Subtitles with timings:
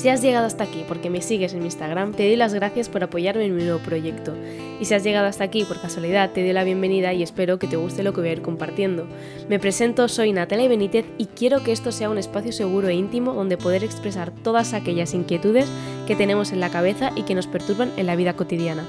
[0.00, 2.88] Si has llegado hasta aquí porque me sigues en mi Instagram, te doy las gracias
[2.88, 4.32] por apoyarme en mi nuevo proyecto.
[4.80, 7.66] Y si has llegado hasta aquí por casualidad, te doy la bienvenida y espero que
[7.66, 9.06] te guste lo que voy a ir compartiendo.
[9.50, 13.34] Me presento, soy Natalia Benítez y quiero que esto sea un espacio seguro e íntimo
[13.34, 15.68] donde poder expresar todas aquellas inquietudes
[16.06, 18.86] que tenemos en la cabeza y que nos perturban en la vida cotidiana.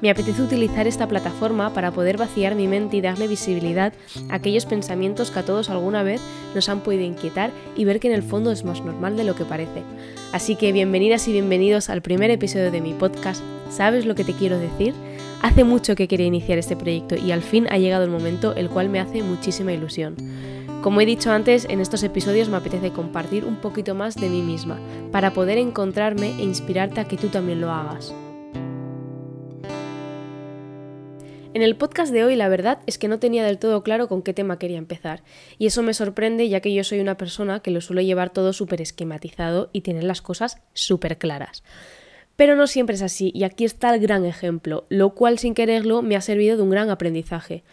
[0.00, 3.92] Me apetece utilizar esta plataforma para poder vaciar mi mente y darle visibilidad
[4.28, 6.20] a aquellos pensamientos que a todos alguna vez
[6.54, 9.34] nos han podido inquietar y ver que en el fondo es más normal de lo
[9.34, 9.82] que parece.
[10.32, 13.42] Así que bienvenidas y bienvenidos al primer episodio de mi podcast.
[13.70, 14.94] ¿Sabes lo que te quiero decir?
[15.42, 18.68] Hace mucho que quería iniciar este proyecto y al fin ha llegado el momento el
[18.70, 20.14] cual me hace muchísima ilusión.
[20.80, 24.42] Como he dicho antes, en estos episodios me apetece compartir un poquito más de mí
[24.42, 24.78] misma,
[25.10, 28.14] para poder encontrarme e inspirarte a que tú también lo hagas.
[31.58, 34.22] En el podcast de hoy la verdad es que no tenía del todo claro con
[34.22, 35.24] qué tema quería empezar,
[35.58, 38.52] y eso me sorprende ya que yo soy una persona que lo suele llevar todo
[38.52, 41.64] súper esquematizado y tener las cosas súper claras.
[42.36, 46.00] Pero no siempre es así, y aquí está el gran ejemplo, lo cual sin quererlo
[46.00, 47.64] me ha servido de un gran aprendizaje.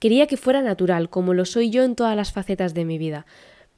[0.00, 3.24] Quería que fuera natural, como lo soy yo en todas las facetas de mi vida,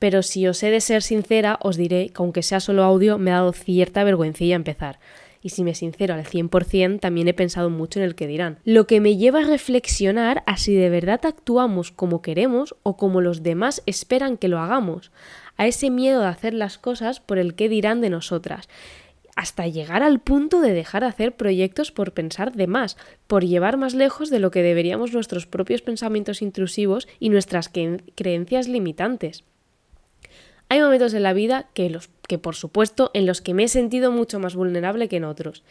[0.00, 3.30] pero si os he de ser sincera, os diré que aunque sea solo audio, me
[3.30, 4.98] ha dado cierta vergüencilla empezar
[5.42, 8.58] y si me sincero al 100%, también he pensado mucho en el que dirán.
[8.64, 13.20] Lo que me lleva a reflexionar a si de verdad actuamos como queremos o como
[13.20, 15.10] los demás esperan que lo hagamos,
[15.56, 18.68] a ese miedo de hacer las cosas por el que dirán de nosotras
[19.34, 22.96] hasta llegar al punto de dejar de hacer proyectos por pensar de más,
[23.26, 28.68] por llevar más lejos de lo que deberíamos nuestros propios pensamientos intrusivos y nuestras creencias
[28.68, 29.44] limitantes.
[30.68, 33.68] Hay momentos en la vida que, los, que, por supuesto, en los que me he
[33.68, 35.62] sentido mucho más vulnerable que en otros.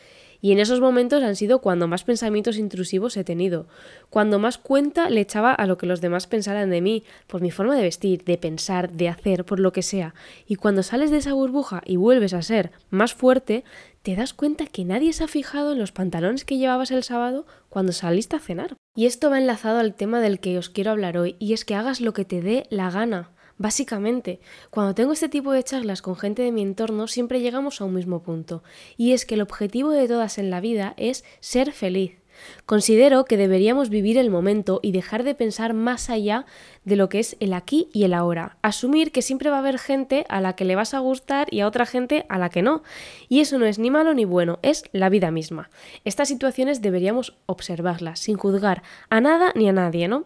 [0.41, 3.65] Y en esos momentos han sido cuando más pensamientos intrusivos he tenido,
[4.11, 7.49] cuando más cuenta le echaba a lo que los demás pensaran de mí, por mi
[7.49, 10.13] forma de vestir, de pensar, de hacer, por lo que sea.
[10.45, 13.63] Y cuando sales de esa burbuja y vuelves a ser más fuerte,
[14.03, 17.47] te das cuenta que nadie se ha fijado en los pantalones que llevabas el sábado
[17.69, 18.77] cuando saliste a cenar.
[18.95, 21.73] Y esto va enlazado al tema del que os quiero hablar hoy, y es que
[21.73, 23.31] hagas lo que te dé la gana.
[23.61, 24.39] Básicamente,
[24.71, 27.93] cuando tengo este tipo de charlas con gente de mi entorno, siempre llegamos a un
[27.93, 28.63] mismo punto,
[28.97, 32.20] y es que el objetivo de todas en la vida es ser feliz.
[32.65, 36.45] Considero que deberíamos vivir el momento y dejar de pensar más allá
[36.83, 38.57] de lo que es el aquí y el ahora.
[38.61, 41.59] Asumir que siempre va a haber gente a la que le vas a gustar y
[41.59, 42.83] a otra gente a la que no.
[43.29, 45.69] Y eso no es ni malo ni bueno, es la vida misma.
[46.05, 50.25] Estas situaciones deberíamos observarlas sin juzgar a nada ni a nadie, ¿no?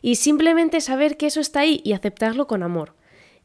[0.00, 2.94] Y simplemente saber que eso está ahí y aceptarlo con amor.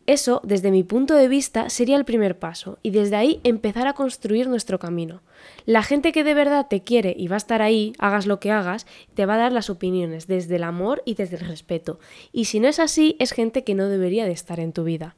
[0.08, 3.94] Eso, desde mi punto de vista, sería el primer paso, y desde ahí empezar a
[3.94, 5.22] construir nuestro camino.
[5.66, 8.50] La gente que de verdad te quiere y va a estar ahí, hagas lo que
[8.50, 12.00] hagas, te va a dar las opiniones desde el amor y desde el respeto.
[12.32, 15.18] Y si no es así, es gente que no debería de estar en tu vida.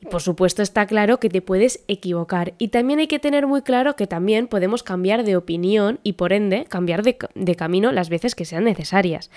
[0.00, 3.62] Y por supuesto está claro que te puedes equivocar y también hay que tener muy
[3.62, 8.08] claro que también podemos cambiar de opinión y por ende cambiar de, de, camino las
[8.08, 9.28] veces que sean necesarias.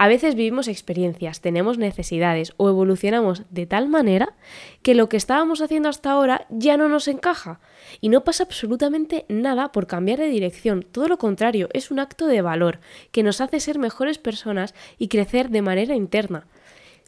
[0.00, 4.36] A veces vivimos experiencias, tenemos necesidades o evolucionamos de tal manera
[4.82, 7.58] que lo que estábamos haciendo hasta ahora ya no nos encaja
[8.00, 12.28] y no pasa absolutamente nada por cambiar de dirección, todo lo contrario, es un acto
[12.28, 12.78] de valor
[13.10, 16.46] que nos hace ser mejores personas y crecer de manera interna.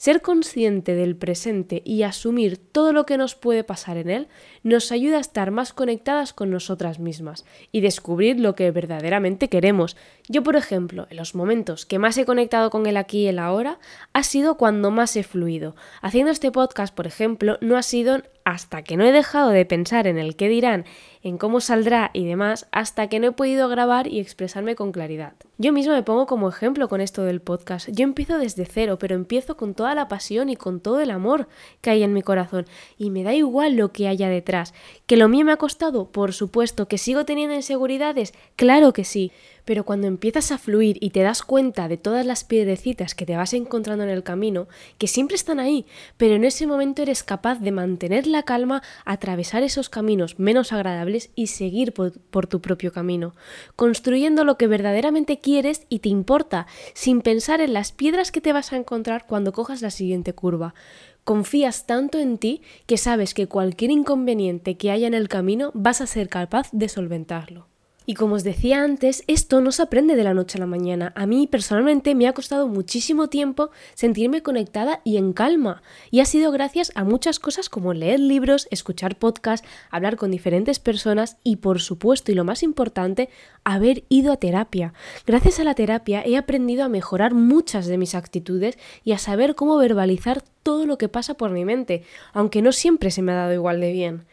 [0.00, 4.28] Ser consciente del presente y asumir todo lo que nos puede pasar en él
[4.62, 9.98] nos ayuda a estar más conectadas con nosotras mismas y descubrir lo que verdaderamente queremos.
[10.26, 13.38] Yo, por ejemplo, en los momentos que más he conectado con el aquí y el
[13.38, 13.78] ahora,
[14.14, 15.76] ha sido cuando más he fluido.
[16.00, 20.06] Haciendo este podcast, por ejemplo, no ha sido hasta que no he dejado de pensar
[20.06, 20.84] en el qué dirán,
[21.22, 25.34] en cómo saldrá y demás, hasta que no he podido grabar y expresarme con claridad.
[25.58, 27.88] Yo misma me pongo como ejemplo con esto del podcast.
[27.90, 31.48] Yo empiezo desde cero, pero empiezo con toda la pasión y con todo el amor
[31.82, 32.66] que hay en mi corazón.
[32.96, 34.72] Y me da igual lo que haya detrás.
[35.06, 36.10] ¿Que lo mío me ha costado?
[36.10, 36.88] Por supuesto.
[36.88, 38.32] ¿Que sigo teniendo inseguridades?
[38.56, 39.32] Claro que sí.
[39.70, 43.36] Pero cuando empiezas a fluir y te das cuenta de todas las piedrecitas que te
[43.36, 44.66] vas encontrando en el camino,
[44.98, 45.86] que siempre están ahí,
[46.16, 51.30] pero en ese momento eres capaz de mantener la calma, atravesar esos caminos menos agradables
[51.36, 53.36] y seguir por, por tu propio camino,
[53.76, 58.52] construyendo lo que verdaderamente quieres y te importa, sin pensar en las piedras que te
[58.52, 60.74] vas a encontrar cuando cojas la siguiente curva.
[61.22, 66.00] Confías tanto en ti que sabes que cualquier inconveniente que haya en el camino vas
[66.00, 67.69] a ser capaz de solventarlo.
[68.06, 71.12] Y como os decía antes, esto no se aprende de la noche a la mañana.
[71.14, 75.82] A mí personalmente me ha costado muchísimo tiempo sentirme conectada y en calma.
[76.10, 80.78] Y ha sido gracias a muchas cosas como leer libros, escuchar podcasts, hablar con diferentes
[80.78, 83.28] personas y por supuesto y lo más importante,
[83.64, 84.94] haber ido a terapia.
[85.26, 89.54] Gracias a la terapia he aprendido a mejorar muchas de mis actitudes y a saber
[89.54, 92.02] cómo verbalizar todo lo que pasa por mi mente,
[92.32, 94.26] aunque no siempre se me ha dado igual de bien.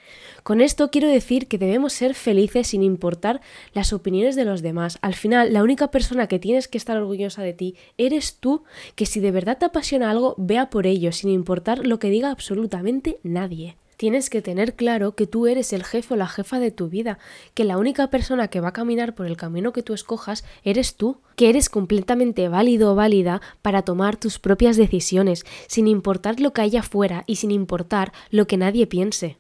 [0.47, 3.41] Con esto quiero decir que debemos ser felices sin importar
[3.73, 4.97] las opiniones de los demás.
[5.01, 8.63] Al final, la única persona que tienes que estar orgullosa de ti eres tú,
[8.95, 12.31] que si de verdad te apasiona algo, vea por ello, sin importar lo que diga
[12.31, 13.75] absolutamente nadie.
[13.97, 17.19] Tienes que tener claro que tú eres el jefe o la jefa de tu vida,
[17.53, 20.95] que la única persona que va a caminar por el camino que tú escojas eres
[20.95, 26.53] tú, que eres completamente válido o válida para tomar tus propias decisiones, sin importar lo
[26.53, 29.35] que haya afuera y sin importar lo que nadie piense.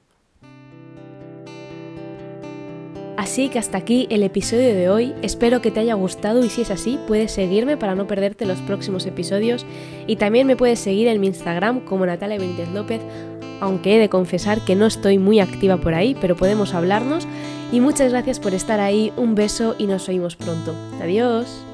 [3.17, 6.61] Así que hasta aquí el episodio de hoy, espero que te haya gustado y si
[6.61, 9.65] es así puedes seguirme para no perderte los próximos episodios
[10.05, 13.01] y también me puedes seguir en mi Instagram como Natalia Benítez López,
[13.59, 17.27] aunque he de confesar que no estoy muy activa por ahí, pero podemos hablarnos
[17.71, 20.75] y muchas gracias por estar ahí, un beso y nos oímos pronto.
[21.01, 21.66] Adiós.